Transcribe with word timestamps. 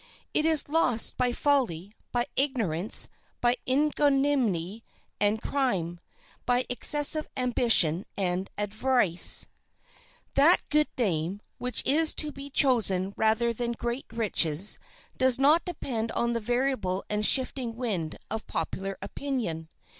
It 0.33 0.47
is 0.47 0.67
lost 0.67 1.15
by 1.15 1.31
folly, 1.31 1.93
by 2.11 2.25
ignorance, 2.35 3.07
by 3.39 3.55
ignominy 3.67 4.81
and 5.19 5.39
crime, 5.43 5.99
by 6.43 6.65
excessive 6.69 7.29
ambition 7.37 8.05
and 8.17 8.49
avarice. 8.57 9.45
That 10.33 10.59
good 10.69 10.87
name, 10.97 11.39
which 11.59 11.85
is 11.85 12.15
to 12.15 12.31
be 12.31 12.49
chosen 12.49 13.13
rather 13.15 13.53
than 13.53 13.73
great 13.73 14.07
riches, 14.11 14.79
does 15.17 15.37
not 15.37 15.65
depend 15.65 16.11
on 16.13 16.33
the 16.33 16.39
variable 16.39 17.03
and 17.07 17.23
shifting 17.23 17.75
wind 17.75 18.17
of 18.31 18.47
popular 18.47 18.97
opinion. 19.03 19.69